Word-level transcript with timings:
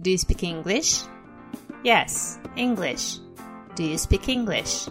Do 0.00 0.10
you 0.10 0.16
speak 0.16 0.42
English? 0.42 1.02
Yes, 1.84 2.38
English. 2.56 3.18
Do 3.76 3.84
you 3.84 3.98
speak 3.98 4.30
English? 4.30 4.88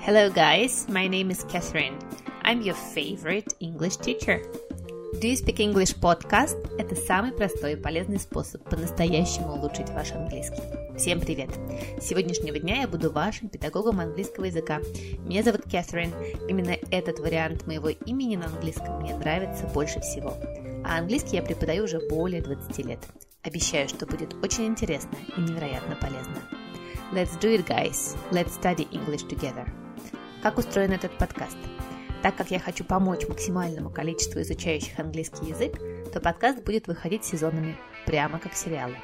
Hello, 0.00 0.28
guys. 0.28 0.88
My 0.88 1.06
name 1.06 1.30
is 1.30 1.44
Catherine. 1.44 1.96
I'm 2.42 2.60
your 2.60 2.74
favorite 2.74 3.54
English 3.60 3.98
teacher. 3.98 4.42
Do 5.20 5.28
you 5.28 5.36
speak 5.36 5.60
English 5.60 5.94
podcast– 6.00 6.58
это 6.78 6.96
самый 6.96 7.30
простой 7.30 7.74
и 7.74 7.76
полезный 7.76 8.18
способ 8.18 8.68
по-настоящему 8.68 9.52
улучшить 9.52 9.90
ваш 9.90 10.10
английский. 10.10 10.62
Всем 10.98 11.20
привет! 11.20 11.50
С 12.00 12.08
сегодняшнего 12.08 12.58
дня 12.58 12.80
я 12.80 12.88
буду 12.88 13.12
вашим 13.12 13.50
педагогом 13.50 14.00
английского 14.00 14.46
языка. 14.46 14.80
Меня 15.28 15.44
зовут 15.44 15.62
Кэтрин. 15.62 16.12
Именно 16.48 16.76
этот 16.90 17.20
вариант 17.20 17.68
моего 17.68 17.90
имени 17.90 18.34
на 18.34 18.46
английском 18.46 19.00
мне 19.00 19.14
нравится 19.16 19.68
больше 19.68 20.00
всего. 20.00 20.34
А 20.84 20.98
английский 20.98 21.36
я 21.36 21.42
преподаю 21.42 21.84
уже 21.84 22.00
более 22.08 22.42
20 22.42 22.78
лет. 22.84 22.98
Обещаю, 23.42 23.88
что 23.88 24.04
будет 24.04 24.34
очень 24.44 24.66
интересно 24.66 25.16
и 25.34 25.40
невероятно 25.40 25.96
полезно. 25.96 26.36
Let's 27.10 27.40
do 27.40 27.56
it, 27.56 27.66
guys! 27.66 28.14
Let's 28.30 28.60
study 28.60 28.86
English 28.90 29.26
together! 29.26 29.66
Как 30.42 30.58
устроен 30.58 30.92
этот 30.92 31.16
подкаст? 31.16 31.56
Так 32.22 32.36
как 32.36 32.50
я 32.50 32.60
хочу 32.60 32.84
помочь 32.84 33.26
максимальному 33.26 33.88
количеству 33.88 34.42
изучающих 34.42 34.98
английский 34.98 35.46
язык, 35.46 35.78
то 36.12 36.20
подкаст 36.20 36.62
будет 36.64 36.86
выходить 36.86 37.24
сезонами, 37.24 37.78
прямо 38.04 38.38
как 38.38 38.52
сериалы. 38.52 38.96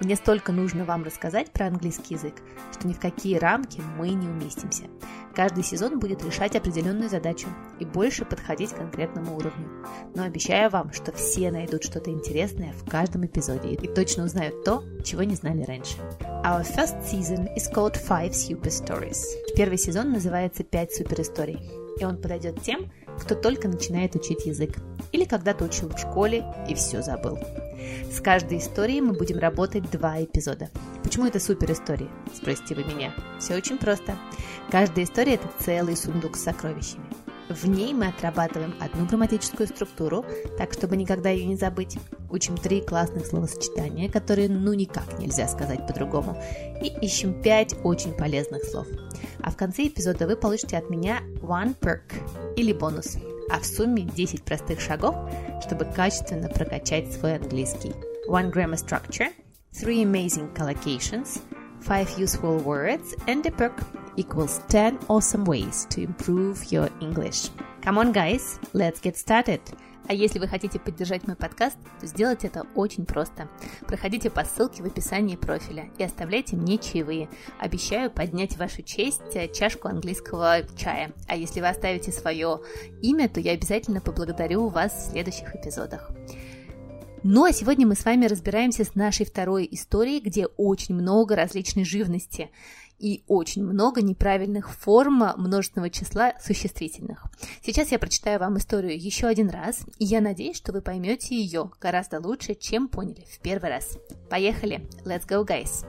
Мне 0.00 0.16
столько 0.16 0.50
нужно 0.50 0.84
вам 0.84 1.04
рассказать 1.04 1.52
про 1.52 1.68
английский 1.68 2.14
язык, 2.14 2.34
что 2.72 2.88
ни 2.88 2.92
в 2.92 2.98
какие 2.98 3.36
рамки 3.36 3.80
мы 3.96 4.10
не 4.10 4.26
уместимся. 4.26 4.86
Каждый 5.36 5.64
сезон 5.64 6.00
будет 6.00 6.24
решать 6.24 6.56
определенную 6.56 7.10
задачу 7.10 7.46
и 7.78 7.84
больше 7.84 8.24
подходить 8.24 8.70
к 8.70 8.78
конкретному 8.78 9.36
уровню. 9.36 9.68
Но 10.14 10.22
обещаю 10.22 10.70
вам, 10.70 10.94
что 10.94 11.12
все 11.12 11.50
найдут 11.50 11.84
что-то 11.84 12.10
интересное 12.10 12.72
в 12.72 12.88
каждом 12.88 13.26
эпизоде 13.26 13.74
и 13.74 13.86
точно 13.86 14.24
узнают 14.24 14.64
то, 14.64 14.82
чего 15.04 15.24
не 15.24 15.34
знали 15.34 15.62
раньше. 15.64 15.98
Our 16.42 16.62
first 16.62 17.02
season 17.02 17.54
is 17.54 17.70
called 17.70 17.98
Five 18.08 18.30
Super 18.30 18.70
Stories. 18.70 19.18
Первый 19.54 19.76
сезон 19.76 20.10
называется 20.10 20.64
«Пять 20.64 20.94
суперисторий», 20.94 21.60
и 22.00 22.04
он 22.06 22.16
подойдет 22.16 22.62
тем, 22.62 22.90
кто 23.20 23.34
только 23.34 23.68
начинает 23.68 24.14
учить 24.14 24.46
язык 24.46 24.78
или 25.12 25.24
когда-то 25.24 25.66
учил 25.66 25.90
в 25.90 25.98
школе 25.98 26.46
и 26.66 26.74
все 26.74 27.02
забыл. 27.02 27.38
С 28.10 28.20
каждой 28.20 28.58
историей 28.58 29.00
мы 29.00 29.12
будем 29.12 29.38
работать 29.38 29.90
два 29.90 30.22
эпизода. 30.22 30.70
Почему 31.02 31.26
это 31.26 31.40
супер 31.40 31.72
истории? 31.72 32.08
Спросите 32.34 32.74
вы 32.74 32.84
меня. 32.84 33.14
Все 33.38 33.54
очень 33.56 33.78
просто. 33.78 34.16
Каждая 34.70 35.04
история– 35.04 35.34
это 35.36 35.48
целый 35.60 35.96
сундук 35.96 36.36
с 36.36 36.42
сокровищами. 36.42 37.06
В 37.48 37.68
ней 37.68 37.94
мы 37.94 38.08
отрабатываем 38.08 38.74
одну 38.80 39.06
грамматическую 39.06 39.68
структуру, 39.68 40.24
так 40.58 40.72
чтобы 40.72 40.96
никогда 40.96 41.30
ее 41.30 41.46
не 41.46 41.56
забыть. 41.56 41.96
Учим 42.28 42.56
три 42.56 42.80
классных 42.80 43.24
словосочетания, 43.26 44.10
которые 44.10 44.48
ну 44.48 44.72
никак 44.72 45.18
нельзя 45.20 45.46
сказать 45.46 45.86
по-другому. 45.86 46.42
И 46.82 46.88
ищем 47.04 47.40
пять 47.40 47.76
очень 47.84 48.14
полезных 48.14 48.64
слов. 48.64 48.88
А 49.42 49.50
в 49.50 49.56
конце 49.56 49.86
эпизода 49.86 50.26
вы 50.26 50.36
получите 50.36 50.76
от 50.76 50.90
меня 50.90 51.20
one 51.40 51.78
perk 51.78 52.54
или 52.56 52.72
бонус. 52.72 53.16
А 53.49 53.59
в 53.59 53.65
сумме 53.65 54.03
10 54.03 54.43
простых 54.43 54.79
шагов, 54.79 55.15
чтобы 55.65 55.85
качественно 55.85 56.47
прокачать 56.47 57.13
свой 57.13 57.35
английский. 57.35 57.93
One 58.29 58.51
grammar 58.51 58.77
structure, 58.77 59.31
three 59.73 60.03
amazing 60.03 60.53
collocations, 60.53 61.41
five 61.81 62.09
useful 62.17 62.59
words 62.63 63.15
and 63.27 63.45
a 63.45 63.51
perk 63.51 63.83
equals 64.15 64.61
10 64.69 64.99
awesome 65.09 65.45
ways 65.45 65.85
to 65.89 66.01
improve 66.01 66.71
your 66.71 66.89
English. 67.01 67.49
Come 67.81 67.97
on, 67.97 68.11
guys, 68.11 68.59
let's 68.73 68.99
get 68.99 69.17
started. 69.17 69.61
А 70.08 70.14
если 70.14 70.38
вы 70.38 70.46
хотите 70.46 70.78
поддержать 70.78 71.26
мой 71.26 71.36
подкаст, 71.36 71.76
то 72.00 72.06
сделать 72.06 72.44
это 72.44 72.64
очень 72.74 73.06
просто. 73.06 73.48
Проходите 73.86 74.30
по 74.30 74.44
ссылке 74.44 74.82
в 74.82 74.86
описании 74.86 75.36
профиля 75.36 75.90
и 75.98 76.04
оставляйте 76.04 76.56
мне 76.56 76.78
чаевые. 76.78 77.28
Обещаю 77.58 78.10
поднять 78.10 78.56
вашу 78.56 78.82
честь 78.82 79.34
э, 79.34 79.52
чашку 79.52 79.88
английского 79.88 80.58
чая. 80.76 81.12
А 81.26 81.36
если 81.36 81.60
вы 81.60 81.68
оставите 81.68 82.12
свое 82.12 82.60
имя, 83.02 83.28
то 83.28 83.40
я 83.40 83.52
обязательно 83.52 84.00
поблагодарю 84.00 84.68
вас 84.68 84.92
в 84.92 85.10
следующих 85.10 85.54
эпизодах. 85.54 86.12
Ну 87.28 87.44
а 87.44 87.52
сегодня 87.52 87.88
мы 87.88 87.96
с 87.96 88.04
вами 88.04 88.26
разбираемся 88.26 88.84
с 88.84 88.94
нашей 88.94 89.26
второй 89.26 89.66
историей, 89.72 90.20
где 90.20 90.46
очень 90.46 90.94
много 90.94 91.34
различной 91.34 91.84
живности 91.84 92.50
и 92.98 93.22
очень 93.26 93.64
много 93.64 94.02
неправильных 94.02 94.70
форм 94.70 95.24
множественного 95.36 95.90
числа 95.90 96.34
существительных. 96.40 97.26
Сейчас 97.62 97.92
я 97.92 97.98
прочитаю 97.98 98.40
вам 98.40 98.58
историю 98.58 98.98
еще 98.98 99.26
один 99.26 99.50
раз, 99.50 99.80
и 99.98 100.04
я 100.04 100.20
надеюсь, 100.20 100.56
что 100.56 100.72
вы 100.72 100.80
поймете 100.80 101.36
ее 101.36 101.70
гораздо 101.80 102.20
лучше, 102.20 102.54
чем 102.54 102.88
поняли 102.88 103.24
в 103.30 103.38
первый 103.40 103.70
раз. 103.70 103.98
Поехали! 104.30 104.88
Let's 105.04 105.26
go, 105.26 105.44
guys! 105.44 105.84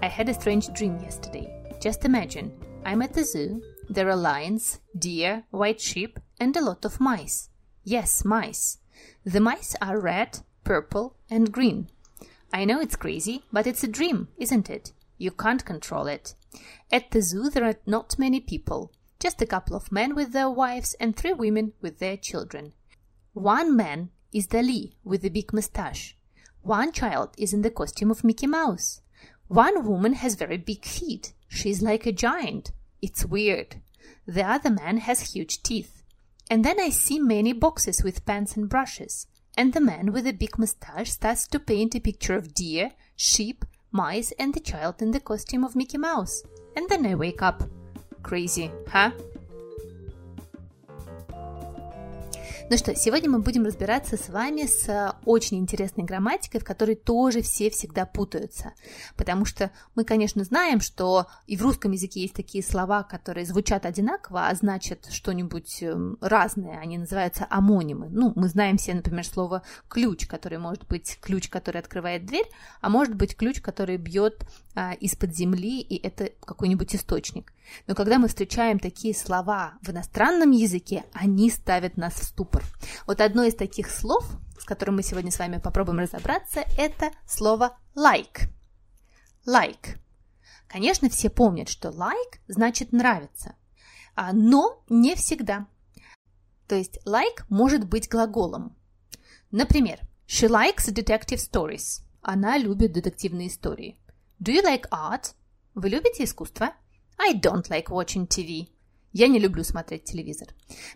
I 0.00 0.08
had 0.08 0.28
a 0.28 0.34
strange 0.34 0.72
dream 0.74 0.98
yesterday. 1.00 1.48
Just 1.80 2.04
imagine, 2.04 2.52
I'm 2.84 3.02
at 3.02 3.14
the 3.14 3.24
zoo, 3.24 3.62
there 3.88 4.08
are 4.08 4.16
lions, 4.16 4.80
deer, 4.96 5.44
white 5.50 5.80
sheep, 5.80 6.18
and 6.38 6.56
a 6.56 6.60
lot 6.60 6.84
of 6.84 7.00
mice. 7.00 7.48
Yes, 7.84 8.24
mice. 8.24 8.78
The 9.24 9.40
mice 9.40 9.74
are 9.80 9.98
red, 10.00 10.40
purple, 10.62 11.16
and 11.30 11.50
green. 11.50 11.88
I 12.52 12.64
know 12.64 12.80
it's 12.80 12.96
crazy, 12.96 13.44
but 13.52 13.66
it's 13.66 13.84
a 13.84 13.88
dream, 13.88 14.28
isn't 14.38 14.70
it? 14.70 14.92
You 15.18 15.30
can't 15.30 15.64
control 15.64 16.06
it. 16.06 16.34
At 16.90 17.10
the 17.10 17.20
zoo, 17.20 17.50
there 17.50 17.64
are 17.64 17.76
not 17.86 18.18
many 18.18 18.40
people, 18.40 18.92
just 19.20 19.42
a 19.42 19.46
couple 19.46 19.76
of 19.76 19.92
men 19.92 20.14
with 20.14 20.32
their 20.32 20.48
wives 20.48 20.94
and 20.98 21.14
three 21.14 21.32
women 21.32 21.72
with 21.82 21.98
their 21.98 22.16
children. 22.16 22.72
One 23.34 23.76
man 23.76 24.10
is 24.32 24.46
Dali 24.46 24.94
with 25.04 25.22
the 25.22 25.28
big 25.28 25.52
mustache. 25.52 26.16
One 26.62 26.92
child 26.92 27.30
is 27.36 27.52
in 27.52 27.62
the 27.62 27.70
costume 27.70 28.10
of 28.10 28.24
Mickey 28.24 28.46
Mouse. 28.46 29.02
One 29.48 29.86
woman 29.86 30.14
has 30.14 30.34
very 30.34 30.58
big 30.58 30.84
feet. 30.84 31.32
She's 31.48 31.82
like 31.82 32.06
a 32.06 32.12
giant. 32.12 32.72
It's 33.02 33.24
weird. 33.24 33.76
The 34.26 34.42
other 34.42 34.70
man 34.70 34.98
has 34.98 35.32
huge 35.32 35.62
teeth. 35.62 36.02
And 36.50 36.64
then 36.64 36.80
I 36.80 36.90
see 36.90 37.18
many 37.18 37.52
boxes 37.52 38.02
with 38.02 38.24
pens 38.24 38.56
and 38.56 38.68
brushes 38.68 39.26
and 39.58 39.72
the 39.72 39.80
man 39.80 40.12
with 40.12 40.24
the 40.24 40.32
big 40.32 40.56
mustache 40.56 41.10
starts 41.10 41.48
to 41.48 41.58
paint 41.58 41.96
a 41.96 42.00
picture 42.00 42.36
of 42.36 42.54
deer, 42.54 42.92
sheep, 43.16 43.64
mice, 43.90 44.32
and 44.38 44.54
the 44.54 44.60
child 44.60 45.02
in 45.02 45.10
the 45.10 45.18
costume 45.18 45.64
of 45.64 45.74
Mickey 45.74 45.98
Mouse. 45.98 46.44
And 46.76 46.88
then 46.88 47.04
I 47.04 47.16
wake 47.16 47.42
up. 47.42 47.64
Crazy, 48.22 48.70
huh? 48.86 49.10
Ну 52.70 52.76
что, 52.76 52.94
сегодня 52.94 53.30
мы 53.30 53.38
будем 53.38 53.64
разбираться 53.64 54.18
с 54.18 54.28
вами 54.28 54.66
с 54.66 54.86
э, 54.90 55.12
очень 55.24 55.56
интересной 55.56 56.04
грамматикой, 56.04 56.60
в 56.60 56.64
которой 56.64 56.96
тоже 56.96 57.40
все 57.40 57.70
всегда 57.70 58.04
путаются. 58.04 58.74
Потому 59.16 59.46
что 59.46 59.70
мы, 59.94 60.04
конечно, 60.04 60.44
знаем, 60.44 60.82
что 60.82 61.28
и 61.46 61.56
в 61.56 61.62
русском 61.62 61.92
языке 61.92 62.20
есть 62.20 62.34
такие 62.34 62.62
слова, 62.62 63.04
которые 63.04 63.46
звучат 63.46 63.86
одинаково, 63.86 64.48
а 64.48 64.54
значат 64.54 65.06
что-нибудь 65.10 65.82
эм, 65.82 66.18
разное. 66.20 66.78
Они 66.78 66.98
называются 66.98 67.46
амонимы. 67.48 68.10
Ну, 68.10 68.34
мы 68.36 68.48
знаем 68.48 68.76
все, 68.76 68.92
например, 68.92 69.24
слово 69.24 69.62
ключ, 69.88 70.26
который 70.26 70.58
может 70.58 70.86
быть 70.88 71.16
ключ, 71.22 71.48
который 71.48 71.80
открывает 71.80 72.26
дверь, 72.26 72.50
а 72.82 72.90
может 72.90 73.14
быть 73.14 73.34
ключ, 73.34 73.62
который 73.62 73.96
бьет 73.96 74.44
а, 74.74 74.92
из-под 74.92 75.34
земли, 75.34 75.80
и 75.80 75.96
это 76.06 76.32
какой-нибудь 76.44 76.94
источник. 76.94 77.54
Но 77.86 77.94
когда 77.94 78.18
мы 78.18 78.28
встречаем 78.28 78.78
такие 78.78 79.14
слова 79.14 79.78
в 79.82 79.90
иностранном 79.90 80.50
языке, 80.50 81.04
они 81.12 81.50
ставят 81.50 81.96
нас 81.96 82.14
в 82.14 82.24
ступор. 82.24 82.64
Вот 83.06 83.20
одно 83.20 83.44
из 83.44 83.54
таких 83.54 83.90
слов, 83.90 84.24
с 84.58 84.64
которым 84.64 84.96
мы 84.96 85.02
сегодня 85.02 85.30
с 85.30 85.38
вами 85.38 85.58
попробуем 85.58 86.00
разобраться, 86.00 86.64
это 86.76 87.10
слово 87.26 87.78
like. 87.96 88.48
Like. 89.46 89.98
Конечно, 90.66 91.08
все 91.08 91.30
помнят, 91.30 91.68
что 91.68 91.88
like 91.88 92.40
значит 92.46 92.92
нравится, 92.92 93.54
а, 94.14 94.32
но 94.32 94.84
не 94.88 95.14
всегда. 95.14 95.66
То 96.66 96.74
есть 96.74 96.98
like 97.06 97.44
может 97.48 97.88
быть 97.88 98.08
глаголом. 98.08 98.76
Например, 99.50 99.98
she 100.26 100.48
likes 100.48 100.92
detective 100.92 101.38
stories. 101.38 102.02
Она 102.20 102.58
любит 102.58 102.92
детективные 102.92 103.48
истории. 103.48 103.96
Do 104.38 104.52
you 104.52 104.62
like 104.62 104.88
art? 104.90 105.34
Вы 105.74 105.88
любите 105.88 106.24
искусство? 106.24 106.74
I 107.18 107.34
don't 107.34 107.68
like 107.68 107.88
watching 107.88 108.26
TV. 108.26 108.68
Я 109.12 109.28
не 109.28 109.38
люблю 109.38 109.64
смотреть 109.64 110.04
телевизор. 110.04 110.48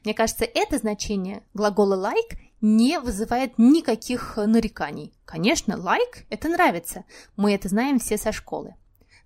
Мне 0.05 0.15
кажется, 0.15 0.45
это 0.45 0.79
значение 0.79 1.43
глагола 1.55 1.95
like 1.95 2.39
не 2.61 3.01
вызывает 3.01 3.59
никаких 3.59 4.37
нареканий. 4.37 5.13
Конечно, 5.25 5.73
like– 5.73 6.25
это 6.31 6.49
нравится. 6.49 7.05
Мы 7.37 7.53
это 7.55 7.69
знаем 7.69 7.99
все 7.99 8.17
со 8.17 8.33
школы. 8.33 8.77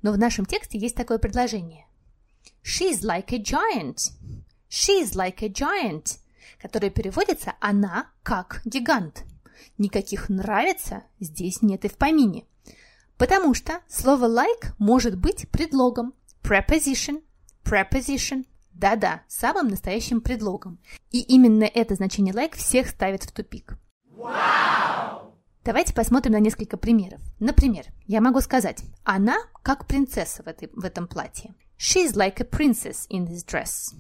Но 0.03 0.13
в 0.13 0.19
нашем 0.19 0.47
тексте 0.47 0.79
есть 0.79 0.97
такое 0.97 1.19
предложение. 1.19 1.87
She's 2.63 3.03
like 3.03 3.33
a 3.33 3.39
giant. 3.39 4.13
She's 4.71 5.15
like 5.15 5.43
a 5.43 5.49
giant. 5.49 6.19
Которое 6.61 6.91
переводится 6.91 7.55
«она 7.61 8.11
как 8.23 8.63
гигант». 8.65 9.25
Никаких 9.79 10.29
«нравится» 10.29 11.03
здесь 11.21 11.61
нет 11.61 11.85
и 11.85 11.89
в 11.89 11.97
помине. 11.97 12.47
Потому 13.19 13.55
что 13.55 13.81
слово 13.89 14.27
like 14.27 14.73
может 14.79 15.19
быть 15.19 15.49
предлогом. 15.51 16.15
Preposition, 16.47 17.23
preposition. 17.65 18.47
Да-да, 18.73 19.23
самым 19.27 19.67
настоящим 19.67 20.21
предлогом. 20.21 20.79
И 21.11 21.21
именно 21.21 21.65
это 21.65 21.97
значение 21.97 22.33
like 22.33 22.55
всех 22.55 22.87
ставит 22.87 23.25
в 23.25 23.33
тупик. 23.33 23.77
Wow! 24.17 25.33
Давайте 25.65 25.93
посмотрим 25.93 26.35
на 26.35 26.39
несколько 26.39 26.77
примеров. 26.77 27.21
Например, 27.41 27.87
я 28.07 28.21
могу 28.21 28.41
сказать, 28.41 28.85
она 29.03 29.39
как 29.65 29.89
принцесса 29.89 30.45
в, 30.45 30.47
этой, 30.47 30.71
в 30.73 30.85
этом 30.85 31.09
платье. 31.09 31.53
She's 31.81 32.15
like 32.15 32.41
a 32.41 32.49
princess 32.49 33.09
in 33.11 33.27
this 33.27 33.45
dress. 33.45 33.93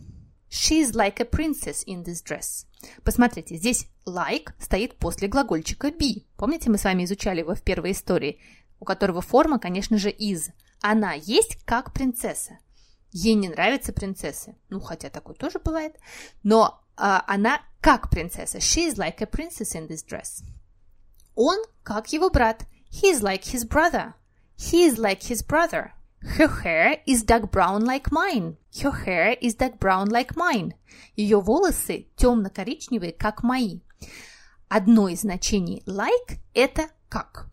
She's 0.48 0.92
like 0.92 1.20
a 1.20 1.28
princess 1.28 1.82
in 1.84 2.04
this 2.04 2.22
dress. 2.22 2.64
Посмотрите, 3.02 3.56
здесь 3.56 3.88
like 4.06 4.52
стоит 4.60 4.98
после 4.98 5.26
глагольчика 5.26 5.88
be. 5.88 6.26
Помните, 6.36 6.70
мы 6.70 6.78
с 6.78 6.84
вами 6.84 7.06
изучали 7.06 7.40
его 7.40 7.56
в 7.56 7.62
первой 7.62 7.90
истории, 7.90 8.38
у 8.78 8.84
которого 8.84 9.20
форма, 9.20 9.58
конечно 9.58 9.98
же, 9.98 10.10
is. 10.10 10.52
Она 10.80 11.14
есть 11.14 11.56
как 11.64 11.92
принцесса. 11.92 12.58
Ей 13.12 13.34
не 13.34 13.48
нравятся 13.48 13.92
принцессы. 13.92 14.56
Ну, 14.68 14.80
хотя 14.80 15.10
такое 15.10 15.34
тоже 15.34 15.58
бывает. 15.58 15.96
Но 16.42 16.82
а, 16.96 17.24
она 17.26 17.60
как 17.80 18.10
принцесса. 18.10 18.58
She 18.58 18.88
is 18.88 18.96
like 18.96 19.20
a 19.20 19.26
princess 19.26 19.74
in 19.74 19.88
this 19.88 20.04
dress. 20.04 20.44
Он 21.34 21.58
как 21.82 22.12
его 22.12 22.30
брат. 22.30 22.66
He 22.90 23.12
is 23.12 23.20
like 23.22 23.44
his 23.44 23.64
brother. 23.64 24.14
He 24.56 24.86
is 24.86 24.98
like 24.98 25.22
his 25.22 25.42
brother. 25.42 25.92
Her 26.20 26.48
hair 26.48 27.02
is 27.06 27.22
dark 27.22 27.50
brown 27.50 27.84
like 27.84 28.10
mine. 28.10 28.56
Her 28.82 28.90
hair 28.90 29.36
is 29.40 29.54
dark 29.54 29.78
brown 29.78 30.08
like 30.08 30.34
mine. 30.34 30.74
Ее 31.14 31.40
волосы 31.40 32.08
темно-коричневые, 32.16 33.12
как 33.12 33.42
мои. 33.42 33.80
Одно 34.68 35.08
из 35.08 35.20
значений 35.20 35.82
like– 35.86 36.38
это 36.54 36.88
как. 37.08 37.48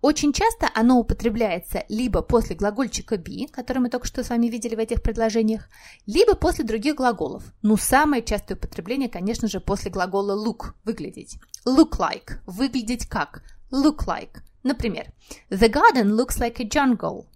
Очень 0.00 0.32
часто 0.32 0.70
оно 0.74 1.00
употребляется 1.00 1.84
либо 1.88 2.22
после 2.22 2.54
глагольчика 2.54 3.16
be, 3.16 3.48
который 3.50 3.78
мы 3.78 3.90
только 3.90 4.06
что 4.06 4.22
с 4.22 4.30
вами 4.30 4.46
видели 4.46 4.76
в 4.76 4.78
этих 4.78 5.02
предложениях, 5.02 5.68
либо 6.06 6.36
после 6.36 6.64
других 6.64 6.94
глаголов. 6.94 7.42
Ну, 7.62 7.76
самое 7.76 8.22
частое 8.22 8.56
употребление, 8.56 9.08
конечно 9.08 9.48
же, 9.48 9.58
после 9.58 9.90
глагола 9.90 10.32
look– 10.32 10.74
выглядеть. 10.84 11.38
Look 11.66 11.98
like– 11.98 12.38
выглядеть 12.46 13.06
как. 13.06 13.42
Look 13.72 14.06
like. 14.06 14.40
Например, 14.62 15.12
The 15.50 15.68
garden 15.68 16.12
looks 16.12 16.38
like 16.38 16.60
a 16.60 16.68
jungle. 16.68 17.26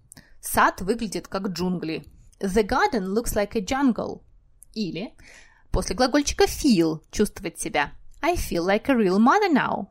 Сад 0.41 0.83
выглядит 0.83 1.27
как 1.27 1.49
джунгли. 1.49 2.05
The 2.39 2.65
garden 2.65 3.07
looks 3.07 3.35
like 3.35 3.57
a 3.57 3.61
jungle. 3.61 4.23
Или 4.75 5.15
после 5.73 5.97
глагольчика 5.97 6.45
feel– 6.45 7.01
чувствовать 7.11 7.59
себя. 7.59 7.91
I 8.21 8.37
feel 8.37 8.65
like 8.65 8.89
a 8.89 8.95
real 8.95 9.19
mother 9.19 9.53
now. 9.53 9.89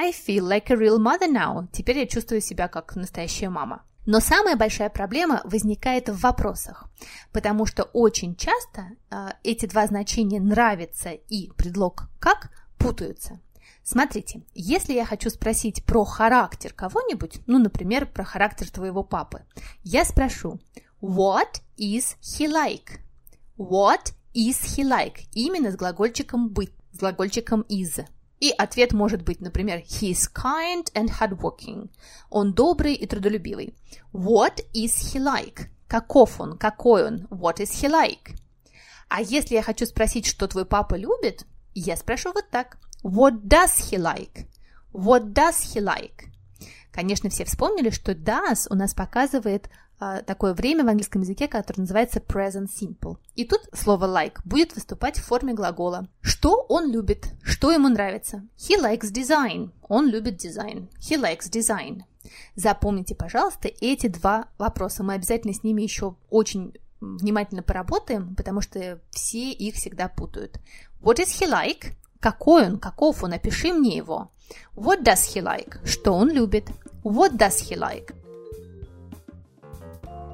I 0.00 0.12
feel 0.12 0.44
like 0.44 0.70
a 0.70 0.76
real 0.76 1.00
mother 1.00 1.28
now. 1.28 1.66
Теперь 1.72 1.98
я 1.98 2.06
чувствую 2.06 2.40
себя 2.40 2.68
как 2.68 2.94
настоящая 2.94 3.48
мама. 3.48 3.82
Но 4.06 4.20
самая 4.20 4.56
большая 4.56 4.90
проблема 4.90 5.42
возникает 5.44 6.08
в 6.08 6.20
вопросах, 6.20 6.84
потому 7.32 7.66
что 7.66 7.82
очень 7.82 8.36
часто 8.36 8.90
э, 9.10 9.30
эти 9.42 9.66
два 9.66 9.88
значения 9.88 10.40
нравится 10.40 11.10
и 11.10 11.50
предлог 11.56 12.08
как 12.20 12.50
путаются. 12.78 13.40
Смотрите, 13.82 14.42
если 14.54 14.92
я 14.92 15.04
хочу 15.04 15.30
спросить 15.30 15.84
про 15.84 16.04
характер 16.04 16.72
кого-нибудь, 16.72 17.40
ну, 17.46 17.58
например, 17.58 18.06
про 18.06 18.22
характер 18.22 18.70
твоего 18.70 19.02
папы, 19.02 19.42
я 19.82 20.04
спрошу 20.04 20.60
What 21.02 21.60
is 21.76 22.16
he 22.22 22.46
like? 22.46 23.00
What 23.58 24.12
is 24.32 24.62
he 24.62 24.84
like? 24.84 25.26
Именно 25.34 25.72
с 25.72 25.76
глагольчиком 25.76 26.50
быть, 26.50 26.72
с 26.92 26.98
глагольчиком 26.98 27.62
is. 27.68 28.06
И 28.40 28.50
ответ 28.50 28.92
может 28.92 29.22
быть, 29.22 29.40
например, 29.40 29.78
he 29.78 30.12
is 30.12 30.30
kind 30.32 30.92
and 30.94 31.10
hardworking. 31.20 31.90
Он 32.30 32.52
добрый 32.52 32.94
и 32.94 33.06
трудолюбивый. 33.06 33.74
What 34.12 34.64
is 34.74 34.92
he 35.12 35.20
like? 35.20 35.68
Каков 35.88 36.40
он? 36.40 36.56
Какой 36.56 37.06
он? 37.06 37.26
What 37.30 37.56
is 37.56 37.70
he 37.70 37.90
like? 37.90 38.36
А 39.08 39.22
если 39.22 39.54
я 39.54 39.62
хочу 39.62 39.86
спросить, 39.86 40.26
что 40.26 40.46
твой 40.46 40.66
папа 40.66 40.94
любит, 40.94 41.46
я 41.74 41.96
спрошу 41.96 42.32
вот 42.32 42.48
так. 42.50 42.78
What 43.02 43.42
does 43.42 43.90
he 43.90 43.98
like? 43.98 44.46
What 44.92 45.32
does 45.32 45.74
he 45.74 45.82
like? 45.82 46.26
Конечно, 46.92 47.30
все 47.30 47.44
вспомнили, 47.44 47.90
что 47.90 48.12
does 48.12 48.66
у 48.70 48.74
нас 48.74 48.94
показывает 48.94 49.70
а, 50.00 50.22
такое 50.22 50.54
время 50.54 50.84
в 50.84 50.88
английском 50.88 51.22
языке, 51.22 51.48
которое 51.48 51.82
называется 51.82 52.20
present 52.20 52.68
simple. 52.68 53.16
И 53.34 53.44
тут 53.44 53.62
слово 53.72 54.06
like 54.06 54.40
будет 54.44 54.74
выступать 54.74 55.18
в 55.18 55.24
форме 55.24 55.54
глагола. 55.54 56.08
Что 56.20 56.64
он 56.68 56.90
любит? 56.90 57.32
Что 57.48 57.72
ему 57.72 57.88
нравится? 57.88 58.46
He 58.58 58.78
likes 58.78 59.10
design. 59.10 59.70
Он 59.88 60.06
любит 60.06 60.36
дизайн. 60.36 60.90
He 61.00 61.18
likes 61.18 61.50
design. 61.50 62.02
Запомните, 62.56 63.14
пожалуйста, 63.14 63.70
эти 63.80 64.08
два 64.08 64.48
вопроса. 64.58 65.02
Мы 65.02 65.14
обязательно 65.14 65.54
с 65.54 65.62
ними 65.62 65.80
еще 65.80 66.16
очень 66.28 66.74
внимательно 67.00 67.62
поработаем, 67.62 68.36
потому 68.36 68.60
что 68.60 69.00
все 69.10 69.50
их 69.50 69.76
всегда 69.76 70.08
путают. 70.08 70.60
What 71.00 71.20
is 71.20 71.28
he 71.40 71.50
like? 71.50 71.94
Какой 72.20 72.66
он? 72.66 72.78
Каков 72.78 73.24
он? 73.24 73.32
Опиши 73.32 73.72
мне 73.72 73.96
его. 73.96 74.30
What 74.76 75.02
does 75.02 75.34
he 75.34 75.42
like? 75.42 75.82
Что 75.86 76.12
он 76.12 76.30
любит? 76.30 76.68
What 77.02 77.38
does 77.38 77.62
he 77.66 77.78
like? 77.78 78.14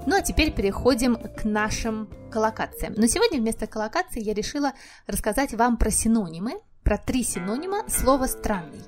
Ну 0.04 0.16
а 0.16 0.20
теперь 0.20 0.52
переходим 0.52 1.14
к 1.16 1.44
нашим 1.44 2.08
коллокациям. 2.32 2.94
Но 2.96 3.06
сегодня 3.06 3.38
вместо 3.38 3.68
коллокации 3.68 4.20
я 4.20 4.34
решила 4.34 4.72
рассказать 5.06 5.54
вам 5.54 5.76
про 5.76 5.92
синонимы, 5.92 6.54
про 6.84 6.98
три 6.98 7.24
синонима 7.24 7.82
слова 7.88 8.26
«странный». 8.26 8.82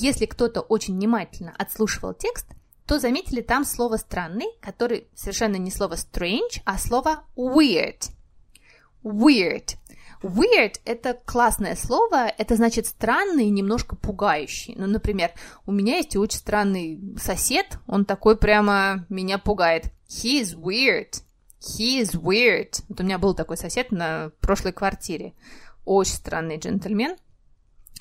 Если 0.00 0.26
кто-то 0.26 0.60
очень 0.62 0.94
внимательно 0.94 1.54
отслушивал 1.56 2.14
текст, 2.14 2.46
то 2.86 2.98
заметили 2.98 3.42
там 3.42 3.64
слово 3.64 3.96
«странный», 3.98 4.48
который 4.60 5.08
совершенно 5.14 5.56
не 5.56 5.70
слово 5.70 5.94
strange, 5.94 6.62
а 6.64 6.78
слово 6.78 7.24
weird. 7.36 8.10
Weird. 9.04 9.77
Weird– 10.22 10.80
это 10.84 11.14
классное 11.24 11.76
слово, 11.76 12.26
это 12.26 12.56
значит 12.56 12.86
странный 12.86 13.48
немножко 13.50 13.94
пугающий. 13.96 14.74
Ну, 14.76 14.86
например, 14.86 15.32
у 15.64 15.72
меня 15.72 15.98
есть 15.98 16.16
очень 16.16 16.38
странный 16.38 17.16
сосед, 17.20 17.78
он 17.86 18.04
такой 18.04 18.36
прямо 18.36 19.06
меня 19.08 19.38
пугает. 19.38 19.92
He 20.08 20.42
is 20.42 20.56
weird. 20.56 21.22
He 21.60 22.00
is 22.02 22.14
weird. 22.20 22.82
Вот 22.88 23.00
у 23.00 23.04
меня 23.04 23.18
был 23.18 23.34
такой 23.34 23.56
сосед 23.56 23.92
на 23.92 24.30
прошлой 24.40 24.72
квартире. 24.72 25.34
Очень 25.84 26.14
странный 26.14 26.58
джентльмен. 26.58 27.16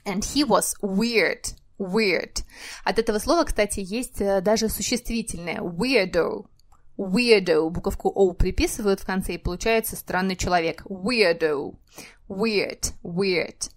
And 0.06 0.22
he 0.22 0.48
was 0.48 0.74
weird. 0.82 1.56
Weird. 1.78 2.44
От 2.84 2.98
этого 2.98 3.20
слова, 3.20 3.44
кстати, 3.44 3.82
есть 3.82 4.20
э, 4.22 4.42
даже 4.42 4.68
существительное. 4.70 5.60
Weirdo 5.60 6.48
weirdo, 6.98 7.70
буковку 7.70 8.10
O 8.10 8.34
приписывают 8.34 9.00
в 9.00 9.06
конце, 9.06 9.36
и 9.36 9.38
получается 9.38 9.96
странный 9.96 10.36
человек. 10.36 10.84
Weirdo. 10.86 11.76
Weird. 12.28 12.94
Weird. 13.04 13.70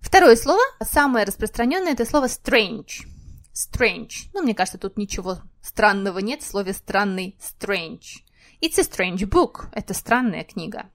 Второе 0.00 0.36
слово, 0.36 0.62
самое 0.82 1.26
распространенное, 1.26 1.92
это 1.92 2.04
слово 2.04 2.26
strange. 2.26 3.06
Strange. 3.52 4.28
Ну, 4.32 4.42
мне 4.42 4.54
кажется, 4.54 4.78
тут 4.78 4.96
ничего 4.96 5.38
странного 5.62 6.20
нет 6.20 6.42
в 6.42 6.46
слове 6.46 6.72
странный 6.72 7.36
strange. 7.40 8.22
It's 8.60 8.78
a 8.78 8.82
strange 8.82 9.28
book. 9.28 9.66
Это 9.72 9.94
странная 9.94 10.44
книга. 10.44 10.90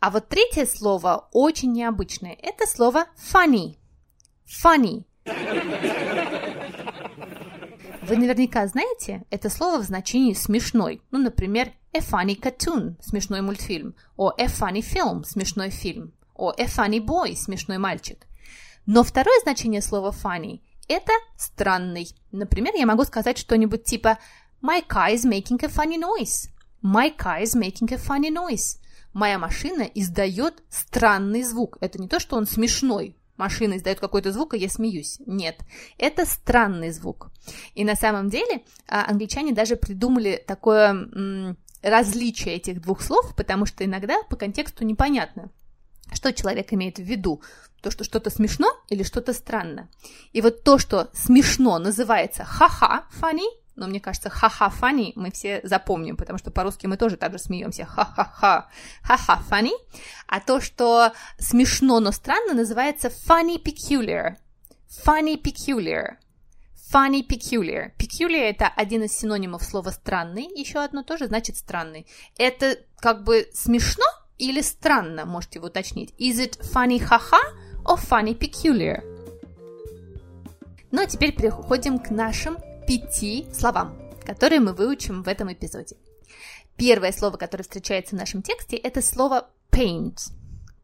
А 0.00 0.10
вот 0.10 0.28
третье 0.28 0.66
слово 0.66 1.28
очень 1.32 1.72
необычное. 1.72 2.36
Это 2.42 2.66
слово 2.66 3.06
funny. 3.16 3.76
Funny. 4.46 5.04
Вы 8.14 8.20
наверняка 8.20 8.64
знаете 8.68 9.24
это 9.30 9.50
слово 9.50 9.78
в 9.78 9.84
значении 9.84 10.34
смешной. 10.34 11.02
Ну, 11.10 11.18
например, 11.18 11.72
a 11.92 11.98
funny 11.98 12.38
cartoon– 12.38 12.94
смешной 13.00 13.40
мультфильм, 13.40 13.96
о 14.16 14.30
a 14.30 14.46
funny 14.46 14.82
film– 14.82 15.24
смешной 15.24 15.70
фильм, 15.70 16.12
о 16.36 16.50
a 16.50 16.64
funny 16.66 17.00
boy– 17.00 17.34
смешной 17.36 17.78
мальчик. 17.78 18.26
Но 18.86 19.02
второе 19.02 19.40
значение 19.42 19.82
слова 19.82 20.12
funny– 20.12 20.60
это 20.88 21.12
странный. 21.36 22.08
Например, 22.30 22.72
я 22.76 22.86
могу 22.86 23.02
сказать 23.04 23.36
что-нибудь 23.36 23.82
типа 23.82 24.18
My 24.62 24.86
car 24.86 25.12
is 25.12 25.24
making 25.24 25.64
a 25.64 25.68
funny 25.68 25.98
noise. 25.98 26.50
My 26.82 27.12
car 27.16 27.42
is 27.42 27.56
making 27.56 27.92
a 27.92 27.98
funny 27.98 28.30
noise. 28.30 28.78
Моя 29.12 29.38
машина 29.38 29.82
издает 29.82 30.62
странный 30.70 31.42
звук. 31.42 31.78
Это 31.80 32.00
не 32.00 32.08
то, 32.08 32.20
что 32.20 32.36
он 32.36 32.46
смешной, 32.46 33.16
машина 33.36 33.76
издает 33.76 34.00
какой-то 34.00 34.32
звук, 34.32 34.54
и 34.54 34.58
я 34.58 34.68
смеюсь. 34.68 35.18
Нет, 35.26 35.60
это 35.98 36.24
странный 36.24 36.90
звук. 36.90 37.30
И 37.74 37.84
на 37.84 37.94
самом 37.94 38.30
деле 38.30 38.62
а, 38.88 39.08
англичане 39.10 39.52
даже 39.52 39.76
придумали 39.76 40.42
такое 40.46 41.56
различие 41.82 42.54
этих 42.54 42.80
двух 42.80 43.02
слов, 43.02 43.34
потому 43.36 43.66
что 43.66 43.84
иногда 43.84 44.22
по 44.30 44.36
контексту 44.36 44.84
непонятно, 44.84 45.50
что 46.12 46.32
человек 46.32 46.72
имеет 46.72 46.98
в 46.98 47.02
виду. 47.02 47.42
То, 47.82 47.90
что 47.90 48.02
что-то 48.02 48.30
смешно 48.30 48.68
или 48.88 49.02
что-то 49.02 49.34
странно. 49.34 49.90
И 50.32 50.40
вот 50.40 50.62
то, 50.64 50.78
что 50.78 51.10
смешно, 51.12 51.78
называется 51.78 52.42
ха-ха, 52.42 53.06
funny, 53.20 53.46
но 53.76 53.86
мне 53.86 54.00
кажется, 54.00 54.30
ха-ха 54.30 54.72
funny 54.80 55.12
мы 55.16 55.30
все 55.30 55.60
запомним, 55.64 56.16
потому 56.16 56.38
что 56.38 56.50
по-русски 56.50 56.86
мы 56.86 56.96
тоже 56.96 57.16
так 57.16 57.32
же 57.32 57.38
смеемся. 57.38 57.84
Ха-ха-ха. 57.84 58.68
Ха-ха 59.02 59.42
funny. 59.50 59.72
А 60.26 60.40
то, 60.40 60.60
что 60.60 61.12
смешно, 61.38 62.00
но 62.00 62.12
странно, 62.12 62.54
называется 62.54 63.08
funny 63.08 63.62
peculiar. 63.62 64.36
Funny 65.04 65.40
peculiar. 65.40 66.16
Funny 66.92 67.26
peculiar. 67.26 67.92
Peculiar 67.98 68.50
это 68.50 68.68
один 68.68 69.02
из 69.02 69.12
синонимов 69.12 69.64
слова 69.64 69.90
странный. 69.90 70.48
Еще 70.54 70.78
одно 70.78 71.02
тоже 71.02 71.26
значит 71.26 71.56
странный. 71.56 72.06
Это 72.38 72.78
как 73.00 73.24
бы 73.24 73.48
смешно, 73.52 74.04
или 74.38 74.60
странно, 74.60 75.24
можете 75.24 75.60
вы 75.60 75.68
уточнить. 75.68 76.14
Is 76.18 76.38
it 76.38 76.60
funny 76.60 76.98
haha 76.98 77.40
or 77.84 77.98
funny 77.98 78.38
peculiar? 78.38 79.02
Ну 80.90 81.02
а 81.02 81.06
теперь 81.06 81.34
переходим 81.34 81.98
к 81.98 82.10
нашим 82.10 82.56
пяти 82.86 83.46
словам, 83.52 83.96
которые 84.24 84.60
мы 84.60 84.72
выучим 84.72 85.22
в 85.22 85.28
этом 85.28 85.52
эпизоде. 85.52 85.96
Первое 86.76 87.12
слово, 87.12 87.36
которое 87.36 87.62
встречается 87.62 88.16
в 88.16 88.18
нашем 88.18 88.42
тексте, 88.42 88.76
это 88.76 89.00
слово 89.00 89.48
paint. 89.70 90.18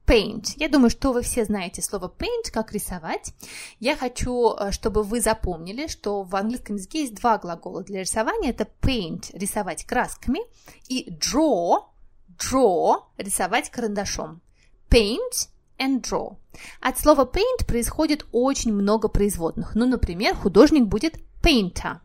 Paint. 0.07 0.55
Я 0.57 0.69
думаю, 0.69 0.91
что 0.91 1.13
вы 1.13 1.23
все 1.23 1.45
знаете 1.45 1.83
слово 1.83 2.13
paint, 2.17 2.51
как 2.53 2.73
рисовать. 2.73 3.33
Я 3.79 3.97
хочу, 3.97 4.55
э, 4.55 4.73
чтобы 4.73 5.03
вы 5.05 5.21
запомнили, 5.21 5.87
что 5.87 6.23
в 6.23 6.35
английском 6.35 6.77
языке 6.77 7.03
есть 7.03 7.15
два 7.15 7.39
глагола 7.39 7.85
для 7.85 8.01
рисования. 8.01 8.51
Это 8.51 8.67
paint– 8.81 9.31
рисовать 9.33 9.85
красками, 9.85 10.41
и 10.89 11.11
draw– 11.13 11.85
draw– 12.39 13.03
рисовать 13.19 13.71
карандашом. 13.71 14.41
Paint 14.89 15.49
and 15.79 16.03
draw. 16.03 16.37
От 16.81 16.99
слова 16.99 17.25
paint 17.25 17.67
происходит 17.67 18.27
очень 18.33 18.73
много 18.73 19.09
производных. 19.09 19.75
Ну, 19.75 19.87
например, 19.87 20.35
художник 20.35 20.87
будет 20.87 21.21
painter. 21.43 22.01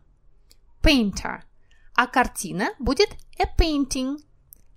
Painter– 0.82 1.40
а 1.96 2.06
картина 2.06 2.74
будет 2.78 3.08
a 3.38 3.46
painting. 3.58 4.18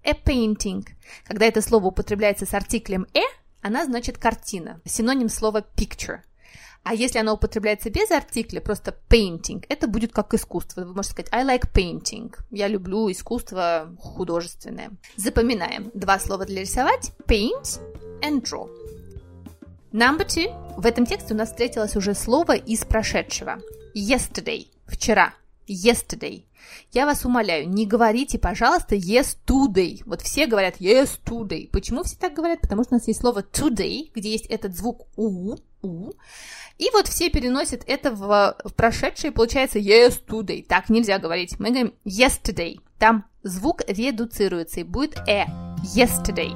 A 0.04 0.14
painting. 0.14 0.88
Когда 1.26 1.46
это 1.46 1.62
слово 1.62 1.88
употребляется 1.88 2.46
с 2.46 2.54
артиклем 2.54 3.06
«э», 3.14 3.20
она 3.62 3.84
значит 3.84 4.18
картина, 4.18 4.80
синоним 4.86 5.28
слова 5.28 5.66
picture. 5.76 6.22
А 6.84 6.94
если 6.94 7.20
оно 7.20 7.34
употребляется 7.34 7.90
без 7.90 8.10
артикля, 8.10 8.62
просто 8.62 8.96
painting, 9.10 9.66
это 9.68 9.90
будет 9.90 10.14
как 10.14 10.34
искусство. 10.34 10.86
Вы 10.86 10.94
можете 10.94 11.12
сказать 11.12 11.34
I 11.34 11.44
like 11.44 11.70
painting. 11.74 12.34
Я 12.52 12.70
люблю 12.70 13.12
искусство 13.12 13.94
художественное. 14.00 14.92
Запоминаем. 15.18 15.92
Два 15.94 16.20
слова 16.20 16.46
для 16.46 16.62
рисовать. 16.62 17.12
Paint 17.28 17.82
and 18.22 18.42
draw. 18.42 18.70
Number 19.92 20.26
two. 20.26 20.80
В 20.80 20.86
этом 20.86 21.06
тексте 21.06 21.34
у 21.34 21.38
нас 21.38 21.50
встретилось 21.50 21.98
уже 21.98 22.14
слово 22.16 22.56
из 22.56 22.86
прошедшего. 22.86 23.60
Yesterday. 23.96 24.68
Вчера 24.88 25.34
yesterday. 25.70 26.46
Я 26.92 27.06
вас 27.06 27.26
умоляю, 27.26 27.70
не 27.70 27.86
говорите, 27.86 28.38
пожалуйста, 28.38 28.96
yesterday. 28.96 30.02
Вот 30.06 30.22
все 30.22 30.46
говорят 30.48 30.78
yesterday. 30.80 31.70
Почему 31.72 32.04
все 32.04 32.18
так 32.18 32.34
говорят? 32.34 32.62
Потому 32.62 32.84
что 32.84 32.96
у 32.96 32.98
нас 32.98 33.08
есть 33.08 33.22
слово 33.22 33.42
today, 33.42 34.10
где 34.14 34.32
есть 34.32 34.48
этот 34.48 34.76
звук 34.76 35.08
у, 35.16 35.56
у. 35.82 36.12
И 36.78 36.90
вот 36.94 37.08
все 37.08 37.30
переносят 37.30 37.84
это 37.88 38.12
в, 38.12 38.56
в 38.64 38.74
прошедшее, 38.74 39.32
получается 39.32 39.80
yesterday. 39.80 40.66
Так 40.68 40.90
нельзя 40.90 41.20
говорить. 41.20 41.60
Мы 41.60 41.70
говорим 41.70 41.94
yesterday. 42.06 42.80
Там 42.98 43.26
звук 43.44 43.82
редуцируется 43.88 44.82
и 44.82 44.84
будет 44.84 45.18
э. 45.28 45.46
Yesterday. 45.96 46.52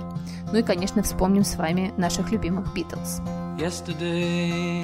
Ну 0.51 0.59
и, 0.59 0.63
конечно, 0.63 1.01
вспомним 1.01 1.45
с 1.45 1.55
вами 1.55 1.93
наших 1.97 2.31
любимых 2.31 2.75
Beatles. 2.75 3.21
Yesterday. 3.57 4.83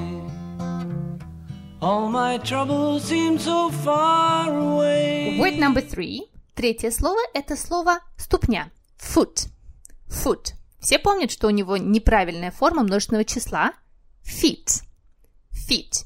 All 1.82 2.10
my 2.10 2.38
troubles 2.40 3.06
seem 3.06 3.40
so 3.40 3.70
far 3.70 4.50
away. 4.50 5.38
Word 5.40 5.58
number 5.60 5.80
three. 5.80 6.24
Третье 6.54 6.92
слово– 6.92 7.22
это 7.34 7.56
слово 7.56 8.00
«ступня». 8.18 8.70
Foot. 8.98 9.48
Foot. 10.10 10.56
Все 10.82 11.00
помнят, 11.00 11.32
что 11.32 11.48
у 11.48 11.52
него 11.52 11.78
неправильная 11.78 12.52
форма 12.52 12.84
множественного 12.84 13.24
числа. 13.24 13.72
Feet. 14.26 14.84
Feet. 15.54 16.04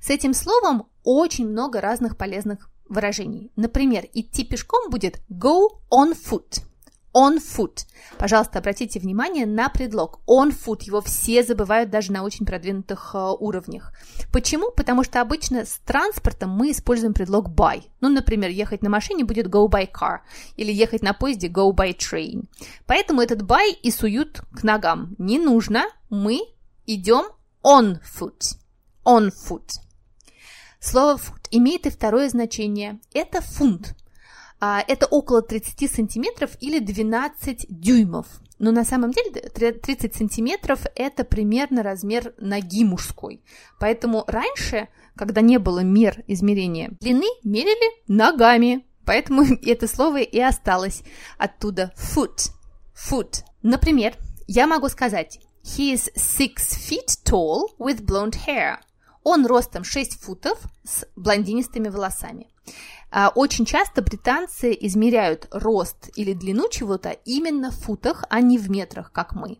С 0.00 0.08
этим 0.08 0.34
словом 0.34 0.86
очень 1.02 1.48
много 1.48 1.80
разных 1.80 2.16
полезных 2.16 2.70
выражений. 2.88 3.50
Например, 3.56 4.06
идти 4.14 4.44
пешком 4.44 4.88
будет 4.88 5.20
go 5.28 5.80
on 5.90 6.12
foot 6.14 6.62
on 7.18 7.38
foot. 7.38 7.84
Пожалуйста, 8.16 8.60
обратите 8.60 9.00
внимание 9.00 9.44
на 9.44 9.68
предлог 9.68 10.20
on 10.26 10.54
foot. 10.54 10.84
Его 10.84 11.00
все 11.00 11.42
забывают 11.42 11.90
даже 11.90 12.12
на 12.12 12.22
очень 12.22 12.46
продвинутых 12.46 13.10
э, 13.14 13.18
уровнях. 13.18 13.92
Почему? 14.32 14.70
Потому 14.70 15.02
что 15.02 15.20
обычно 15.20 15.64
с 15.64 15.80
транспортом 15.84 16.50
мы 16.50 16.70
используем 16.70 17.14
предлог 17.14 17.48
by. 17.48 17.82
Ну, 18.00 18.08
например, 18.08 18.50
ехать 18.50 18.82
на 18.82 18.88
машине 18.90 19.24
будет 19.24 19.46
go 19.46 19.68
by 19.68 19.90
car, 19.90 20.20
или 20.56 20.72
ехать 20.72 21.02
на 21.02 21.12
поезде 21.12 21.48
go 21.48 21.72
by 21.72 21.96
train. 21.96 22.44
Поэтому 22.86 23.20
этот 23.20 23.42
by 23.42 23.72
и 23.82 23.90
суют 23.90 24.42
к 24.52 24.62
ногам. 24.62 25.16
Не 25.18 25.40
нужно, 25.40 25.84
мы 26.10 26.40
идем 26.86 27.24
on 27.64 28.00
foot. 28.02 28.56
On 29.04 29.30
foot. 29.30 29.80
Слово 30.80 31.16
foot 31.16 31.48
имеет 31.50 31.86
и 31.86 31.90
второе 31.90 32.28
значение. 32.28 33.00
Это 33.12 33.40
фунт. 33.40 33.96
А, 34.60 34.82
это 34.86 35.06
около 35.06 35.42
30 35.42 35.90
сантиметров 35.90 36.50
или 36.60 36.78
12 36.78 37.66
дюймов. 37.68 38.26
Но 38.58 38.72
на 38.72 38.84
самом 38.84 39.12
деле 39.12 39.30
30 39.30 40.14
сантиметров 40.14 40.80
это 40.96 41.24
примерно 41.24 41.82
размер 41.82 42.34
ноги 42.38 42.84
мужской. 42.84 43.40
Поэтому 43.78 44.24
раньше, 44.26 44.88
когда 45.16 45.40
не 45.40 45.58
было 45.58 45.80
мер 45.80 46.24
измерения 46.26 46.90
длины, 47.00 47.28
мерили 47.44 48.02
ногами. 48.08 48.84
Поэтому 49.04 49.44
это 49.62 49.86
слово 49.86 50.22
и 50.22 50.40
осталось 50.40 51.02
оттуда 51.38 51.92
foot. 51.96 52.50
Foot. 53.10 53.44
Например, 53.62 54.14
я 54.48 54.66
могу 54.66 54.88
сказать 54.88 55.38
He 55.62 55.92
is 55.92 56.10
six 56.16 56.56
feet 56.74 57.22
tall 57.24 57.68
with 57.78 58.04
blonde 58.04 58.36
hair. 58.46 58.78
Он 59.22 59.46
ростом 59.46 59.84
6 59.84 60.20
футов 60.20 60.58
с 60.84 61.06
блондинистыми 61.14 61.88
волосами. 61.88 62.48
А, 63.10 63.30
очень 63.34 63.64
часто 63.64 64.02
британцы 64.02 64.76
измеряют 64.80 65.48
рост 65.50 66.10
или 66.16 66.34
длину 66.34 66.68
чего-то 66.68 67.10
именно 67.24 67.70
в 67.70 67.76
футах, 67.76 68.24
а 68.28 68.40
не 68.40 68.58
в 68.58 68.70
метрах, 68.70 69.12
как 69.12 69.34
мы. 69.34 69.58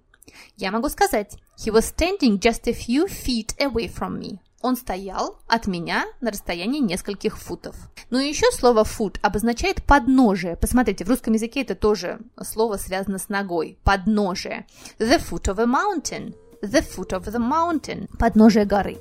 Я 0.57 0.71
могу 0.71 0.89
сказать, 0.89 1.37
he 1.57 1.73
was 1.73 1.95
standing 1.95 2.39
just 2.39 2.69
a 2.69 2.73
few 2.73 3.07
feet 3.07 3.57
away 3.59 3.93
from 3.93 4.19
me. 4.19 4.39
Он 4.61 4.77
стоял 4.77 5.39
от 5.47 5.67
меня 5.69 6.05
на 6.21 6.31
расстоянии 6.31 6.81
нескольких 6.81 7.39
футов. 7.39 7.77
Ну 8.11 8.19
и 8.19 8.29
еще 8.29 8.51
слово 8.51 8.83
foot 8.83 9.19
обозначает 9.23 9.85
подножие. 9.85 10.57
Посмотрите, 10.57 11.05
в 11.05 11.09
русском 11.09 11.35
языке 11.35 11.63
это 11.63 11.77
тоже 11.77 12.19
слово 12.43 12.77
связано 12.77 13.19
с 13.19 13.29
ногой. 13.29 13.79
Подножие. 13.85 14.67
The 14.99 15.21
foot 15.21 15.45
of 15.45 15.61
a 15.61 15.67
mountain. 15.67 16.35
The 16.61 16.85
foot 16.85 17.11
of 17.11 17.25
the 17.25 17.39
mountain. 17.39 18.09
Подножие 18.19 18.65
горы. 18.65 18.99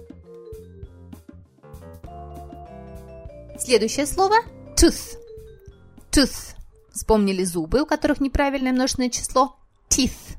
Следующее 3.59 4.05
слово– 4.05 4.35
tooth. 4.75 5.17
Tooth. 6.11 6.55
Вспомнили 6.91 7.43
зубы, 7.43 7.81
у 7.81 7.85
которых 7.85 8.19
неправильное 8.21 8.71
множественное 8.71 9.09
число. 9.09 9.57
Teeth. 9.89 10.37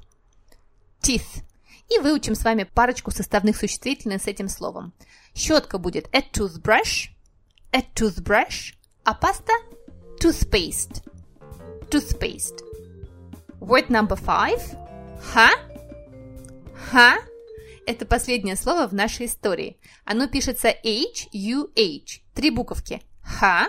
Teeth. 1.02 1.42
И 1.88 1.98
выучим 1.98 2.34
с 2.34 2.44
вами 2.44 2.64
парочку 2.64 3.10
составных 3.10 3.56
существительных 3.56 4.22
с 4.22 4.26
этим 4.26 4.48
словом. 4.48 4.92
Щетка 5.34 5.78
будет 5.78 6.08
a 6.14 6.20
toothbrush, 6.20 7.08
a 7.72 7.80
toothbrush, 7.94 8.74
а 9.04 9.14
паста– 9.14 9.52
toothpaste. 10.20 11.02
Toothpaste. 11.90 12.60
Word 13.60 13.88
number 13.88 14.16
five. 14.16 14.62
Ха. 15.32 15.50
Ха. 16.90 17.16
Это 17.86 18.04
последнее 18.04 18.56
слово 18.56 18.86
в 18.86 18.94
нашей 18.94 19.26
истории. 19.26 19.78
Оно 20.04 20.28
пишется 20.28 20.68
H-U-H. 20.68 22.22
Три 22.34 22.50
буковки. 22.50 23.02
Ха. 23.28 23.68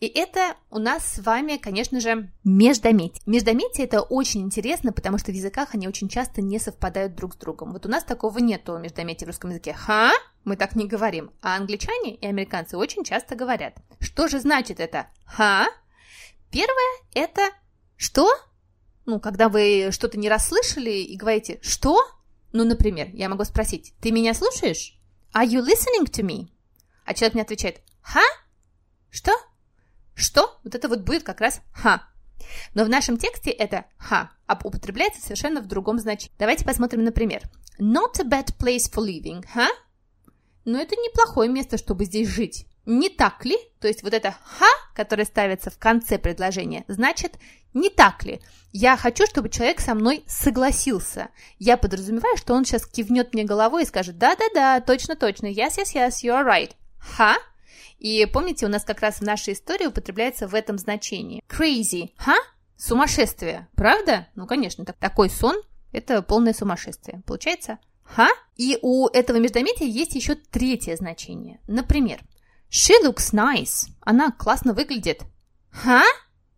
И 0.00 0.06
это 0.06 0.56
у 0.70 0.78
нас 0.78 1.14
с 1.14 1.18
вами, 1.18 1.58
конечно 1.58 2.00
же, 2.00 2.30
междометие. 2.44 3.22
Междометие 3.26 3.86
это 3.86 4.00
очень 4.00 4.42
интересно, 4.42 4.92
потому 4.92 5.18
что 5.18 5.30
в 5.30 5.34
языках 5.34 5.74
они 5.74 5.86
очень 5.86 6.08
часто 6.08 6.40
не 6.40 6.58
совпадают 6.58 7.14
друг 7.14 7.34
с 7.34 7.36
другом. 7.36 7.72
Вот 7.72 7.86
у 7.86 7.88
нас 7.88 8.04
такого 8.04 8.38
нету 8.38 8.78
междометия 8.78 9.26
в 9.26 9.30
русском 9.30 9.50
языке. 9.50 9.74
Ха? 9.74 10.12
Мы 10.44 10.56
так 10.56 10.74
не 10.74 10.86
говорим. 10.86 11.30
А 11.40 11.56
англичане 11.56 12.14
и 12.16 12.26
американцы 12.26 12.76
очень 12.76 13.04
часто 13.04 13.36
говорят. 13.36 13.74
Что 14.00 14.28
же 14.28 14.40
значит 14.40 14.80
это? 14.80 15.06
Ха? 15.24 15.68
Первое 16.50 17.02
это 17.14 17.42
что? 17.96 18.28
Ну, 19.04 19.20
когда 19.20 19.48
вы 19.48 19.90
что-то 19.90 20.18
не 20.18 20.28
расслышали 20.28 20.90
и 20.90 21.16
говорите 21.16 21.58
«что?», 21.60 21.98
ну, 22.52 22.64
например, 22.64 23.08
я 23.14 23.28
могу 23.28 23.44
спросить 23.44 23.94
«ты 24.00 24.12
меня 24.12 24.32
слушаешь?» 24.32 24.96
«Are 25.34 25.46
you 25.46 25.60
listening 25.60 26.06
to 26.06 26.22
me?» 26.22 26.48
А 27.04 27.14
человек 27.14 27.34
мне 27.34 27.42
отвечает 27.42 27.80
Ха? 28.02 28.20
Что? 29.12 29.32
Что? 30.14 30.58
Вот 30.64 30.74
это 30.74 30.88
вот 30.88 31.00
будет 31.00 31.22
как 31.22 31.42
раз 31.42 31.60
ха. 31.72 32.08
Но 32.74 32.84
в 32.84 32.88
нашем 32.88 33.18
тексте 33.18 33.50
это 33.50 33.84
ха 33.98 34.30
употребляется 34.64 35.20
совершенно 35.20 35.60
в 35.60 35.66
другом 35.66 35.98
значении. 35.98 36.34
Давайте 36.38 36.64
посмотрим 36.64 37.04
на 37.04 37.12
пример. 37.12 37.42
Not 37.78 38.20
a 38.20 38.24
bad 38.24 38.56
place 38.58 38.90
for 38.90 39.04
living, 39.06 39.44
ха? 39.52 39.68
Но 40.64 40.80
это 40.80 40.96
неплохое 40.96 41.50
место, 41.50 41.76
чтобы 41.76 42.06
здесь 42.06 42.28
жить. 42.28 42.66
Не 42.86 43.10
так 43.10 43.44
ли? 43.44 43.56
То 43.80 43.86
есть 43.88 44.02
вот 44.02 44.12
это 44.12 44.34
«ха», 44.42 44.66
которое 44.94 45.24
ставится 45.24 45.70
в 45.70 45.78
конце 45.78 46.18
предложения, 46.18 46.84
значит 46.88 47.36
«не 47.74 47.90
так 47.90 48.24
ли?». 48.24 48.40
Я 48.72 48.96
хочу, 48.96 49.26
чтобы 49.26 49.50
человек 49.50 49.80
со 49.80 49.94
мной 49.94 50.24
согласился. 50.26 51.28
Я 51.58 51.76
подразумеваю, 51.76 52.36
что 52.36 52.54
он 52.54 52.64
сейчас 52.64 52.86
кивнет 52.86 53.34
мне 53.34 53.44
головой 53.44 53.82
и 53.82 53.86
скажет 53.86 54.18
«да-да-да, 54.18 54.80
точно-точно, 54.80 55.46
yes, 55.46 55.78
yes, 55.78 55.94
yes, 55.94 56.24
you 56.24 56.32
are 56.32 56.44
right». 56.44 56.72
«Ха» 56.98 57.36
и 58.02 58.26
помните, 58.26 58.66
у 58.66 58.68
нас 58.68 58.82
как 58.82 58.98
раз 58.98 59.18
в 59.18 59.22
нашей 59.22 59.52
истории 59.52 59.86
употребляется 59.86 60.48
в 60.48 60.56
этом 60.56 60.76
значении. 60.76 61.40
Crazy, 61.48 62.10
ха? 62.16 62.34
Сумасшествие, 62.76 63.68
правда? 63.76 64.26
Ну, 64.34 64.48
конечно, 64.48 64.84
так, 64.84 64.96
такой 64.98 65.30
сон– 65.30 65.54
это 65.92 66.20
полное 66.20 66.52
сумасшествие. 66.52 67.22
Получается? 67.24 67.78
Ха? 68.02 68.26
И 68.56 68.76
у 68.82 69.06
этого 69.06 69.36
междометия 69.36 69.86
есть 69.86 70.16
еще 70.16 70.34
третье 70.34 70.96
значение. 70.96 71.60
Например, 71.68 72.18
she 72.68 72.94
looks 73.04 73.32
nice. 73.32 73.86
Она 74.00 74.32
классно 74.32 74.74
выглядит. 74.74 75.22
Ха? 75.70 76.02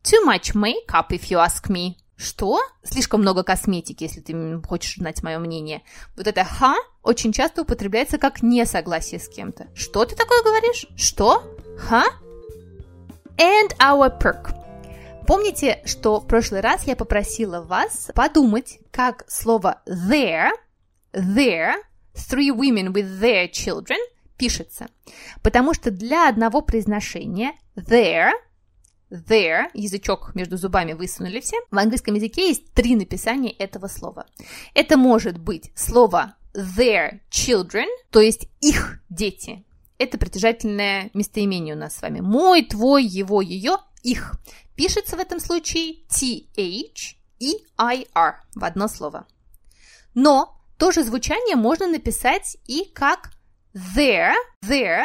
Too 0.02 0.26
much 0.26 0.54
makeup, 0.54 1.10
if 1.10 1.24
you 1.28 1.44
ask 1.44 1.68
me. 1.68 1.96
Что? 2.16 2.58
Слишком 2.82 3.20
много 3.20 3.42
косметики, 3.42 4.04
если 4.04 4.22
ты 4.22 4.62
хочешь 4.62 4.96
знать 4.96 5.22
мое 5.22 5.38
мнение. 5.38 5.82
Вот 6.16 6.26
это 6.26 6.42
«ха» 6.42 6.74
очень 7.04 7.32
часто 7.32 7.62
употребляется 7.62 8.18
как 8.18 8.42
несогласие 8.42 9.20
с 9.20 9.28
кем-то. 9.28 9.68
Что 9.74 10.04
ты 10.04 10.16
такое 10.16 10.42
говоришь? 10.42 10.86
Что? 10.96 11.42
Ха? 11.78 12.04
And 13.36 13.76
our 13.78 14.10
perk. 14.18 14.54
Помните, 15.26 15.82
что 15.84 16.20
в 16.20 16.26
прошлый 16.26 16.60
раз 16.60 16.86
я 16.86 16.96
попросила 16.96 17.60
вас 17.60 18.10
подумать, 18.14 18.78
как 18.90 19.24
слово 19.28 19.82
there, 19.86 20.50
there, 21.12 21.74
three 22.14 22.50
women 22.50 22.92
with 22.92 23.20
their 23.20 23.50
children 23.50 23.98
пишется. 24.36 24.88
Потому 25.42 25.74
что 25.74 25.90
для 25.90 26.28
одного 26.28 26.60
произношения 26.60 27.52
there– 27.76 28.32
there, 29.10 29.66
язычок 29.74 30.34
между 30.34 30.56
зубами 30.56 30.92
высунули 30.92 31.40
все, 31.40 31.56
в 31.70 31.78
английском 31.78 32.14
языке 32.14 32.48
есть 32.48 32.72
три 32.72 32.96
написания 32.96 33.52
этого 33.52 33.86
слова. 33.86 34.26
Это 34.74 34.96
может 34.96 35.38
быть 35.38 35.70
слово 35.74 36.36
their 36.54 37.20
children, 37.30 37.86
то 38.10 38.20
есть 38.20 38.48
их 38.60 39.00
дети. 39.10 39.64
Это 39.98 40.18
притяжательное 40.18 41.10
местоимение 41.14 41.74
у 41.74 41.78
нас 41.78 41.96
с 41.96 42.02
вами. 42.02 42.20
Мой, 42.20 42.64
твой, 42.64 43.04
его, 43.04 43.40
ее, 43.40 43.76
их. 44.02 44.32
Пишется 44.74 45.16
в 45.16 45.20
этом 45.20 45.40
случае 45.40 46.04
th 46.08 47.16
и 47.38 47.56
ir 47.78 48.34
в 48.54 48.64
одно 48.64 48.88
слово. 48.88 49.26
Но 50.14 50.60
то 50.78 50.92
же 50.92 51.02
звучание 51.04 51.56
можно 51.56 51.86
написать 51.86 52.56
и 52.66 52.84
как 52.92 53.30
there, 53.74 54.34
there 54.64 55.04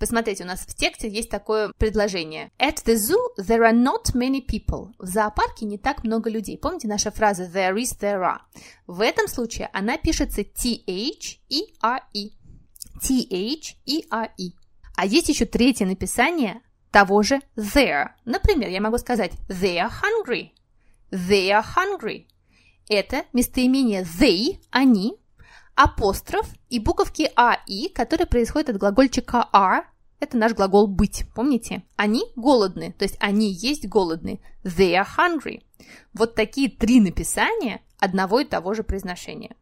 Посмотрите, 0.00 0.44
у 0.44 0.46
нас 0.46 0.60
в 0.60 0.74
тексте 0.74 1.10
есть 1.10 1.28
такое 1.28 1.72
предложение. 1.76 2.50
At 2.58 2.82
the 2.86 2.94
zoo 2.94 3.18
there 3.38 3.60
are 3.60 3.74
not 3.74 4.14
many 4.14 4.40
people. 4.40 4.94
В 4.98 5.04
зоопарке 5.04 5.66
не 5.66 5.76
так 5.76 6.04
много 6.04 6.30
людей. 6.30 6.56
Помните 6.56 6.88
наша 6.88 7.10
фраза 7.10 7.44
there 7.44 7.76
is, 7.76 7.98
there 8.00 8.22
are? 8.22 8.38
В 8.86 9.02
этом 9.02 9.28
случае 9.28 9.68
она 9.74 9.98
пишется 9.98 10.42
T-H-E-R-E. 10.42 12.30
T-H-E-R-E. 13.02 14.50
А 14.96 15.06
есть 15.06 15.28
еще 15.28 15.44
третье 15.44 15.84
написание 15.84 16.62
того 16.90 17.22
же 17.22 17.38
there. 17.54 18.08
Например, 18.24 18.70
я 18.70 18.80
могу 18.80 18.96
сказать 18.96 19.32
they 19.48 19.76
are 19.76 19.90
hungry. 19.90 20.52
They 21.10 21.50
are 21.50 21.62
hungry. 21.76 22.24
Это 22.88 23.24
местоимение 23.34 24.06
they, 24.18 24.60
они, 24.70 25.18
апостроф 25.82 26.46
и 26.68 26.78
буковки 26.78 27.30
а 27.36 27.58
и, 27.66 27.88
которые 27.88 28.26
происходят 28.26 28.68
от 28.68 28.76
глагольчика 28.76 29.48
are, 29.50 29.84
это 30.18 30.36
наш 30.36 30.52
глагол 30.52 30.86
быть, 30.86 31.24
помните? 31.34 31.84
Они 31.96 32.22
голодны, 32.36 32.92
то 32.92 33.04
есть 33.04 33.16
они 33.18 33.50
есть 33.50 33.88
голодны. 33.88 34.40
They 34.62 34.92
are 34.92 35.06
hungry. 35.16 35.62
Вот 36.12 36.34
такие 36.34 36.68
три 36.68 37.00
написания 37.00 37.80
одного 37.98 38.40
и 38.40 38.44
того 38.44 38.74
же 38.74 38.82
произношения. 38.82 39.56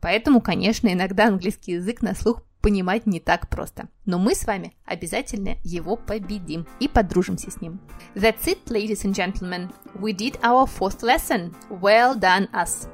Поэтому, 0.00 0.40
конечно, 0.40 0.92
иногда 0.92 1.28
английский 1.28 1.74
язык 1.74 2.02
на 2.02 2.16
слух 2.16 2.42
понимать 2.60 3.06
не 3.06 3.20
так 3.20 3.48
просто. 3.48 3.88
Но 4.04 4.18
мы 4.18 4.34
с 4.34 4.44
вами 4.44 4.74
обязательно 4.84 5.56
его 5.62 5.96
победим 5.96 6.66
и 6.80 6.88
подружимся 6.88 7.50
с 7.50 7.60
ним. 7.60 7.80
That's 8.14 8.44
it, 8.46 8.64
ladies 8.66 9.04
and 9.04 9.14
gentlemen. 9.14 9.70
We 9.94 10.12
did 10.12 10.40
our 10.42 10.66
fourth 10.66 11.02
lesson. 11.02 11.54
Well 11.70 12.18
done 12.18 12.50
us. 12.52 12.88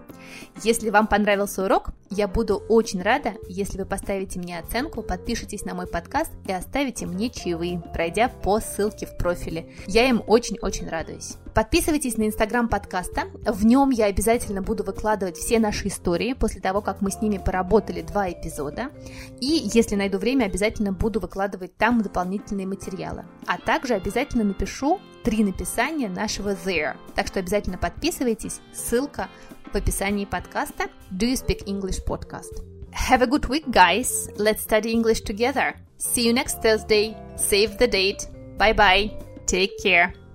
Если 0.62 0.90
вам 0.90 1.06
понравился 1.06 1.64
урок, 1.64 1.90
я 2.10 2.26
буду 2.26 2.56
очень 2.68 3.02
рада, 3.02 3.34
если 3.48 3.78
вы 3.78 3.84
поставите 3.84 4.38
мне 4.38 4.58
оценку, 4.58 5.02
подпишитесь 5.02 5.64
на 5.64 5.74
мой 5.74 5.86
подкаст 5.86 6.32
и 6.46 6.52
оставите 6.52 7.06
мне 7.06 7.30
чаевые, 7.30 7.80
пройдя 7.92 8.28
по 8.28 8.60
ссылке 8.60 9.06
в 9.06 9.16
профиле. 9.16 9.70
Я 9.86 10.08
им 10.08 10.22
очень-очень 10.26 10.88
радуюсь. 10.88 11.36
Подписывайтесь 11.54 12.16
на 12.16 12.26
инстаграм 12.26 12.68
подкаста, 12.68 13.24
в 13.44 13.64
нем 13.66 13.90
я 13.90 14.06
обязательно 14.06 14.62
буду 14.62 14.84
выкладывать 14.84 15.36
все 15.36 15.58
наши 15.58 15.88
истории 15.88 16.32
после 16.32 16.60
того, 16.60 16.80
как 16.80 17.00
мы 17.00 17.10
с 17.10 17.20
ними 17.20 17.38
поработали 17.38 18.02
два 18.02 18.30
эпизода. 18.30 18.90
И 19.40 19.68
если 19.74 19.96
найду 19.96 20.18
время, 20.18 20.44
обязательно 20.44 20.92
буду 20.98 21.20
выкладывать 21.20 21.76
там 21.76 22.02
дополнительные 22.02 22.66
материалы. 22.66 23.24
А 23.46 23.58
также 23.58 23.94
обязательно 23.94 24.44
напишу 24.44 25.00
три 25.22 25.44
написания 25.44 26.08
нашего 26.08 26.50
there. 26.50 26.96
Так 27.14 27.28
что 27.28 27.40
обязательно 27.40 27.78
подписывайтесь, 27.78 28.60
ссылка 28.72 29.28
в 29.72 29.76
описании 29.76 30.24
подкаста 30.24 30.84
Do 31.10 31.32
You 31.32 31.34
Speak 31.34 31.64
English 31.66 32.04
Podcast. 32.06 32.62
Have 32.92 33.22
a 33.22 33.26
good 33.26 33.48
week, 33.48 33.66
guys. 33.70 34.30
Let's 34.36 34.62
study 34.62 34.92
English 34.92 35.22
together. 35.22 35.74
See 35.98 36.26
you 36.26 36.32
next 36.32 36.62
Thursday. 36.62 37.16
Save 37.36 37.78
the 37.78 37.86
date. 37.86 38.28
Bye 38.56 38.72
bye. 38.72 39.10
Take 39.46 39.78
care. 39.82 40.27